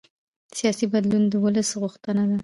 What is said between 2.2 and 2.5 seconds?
ده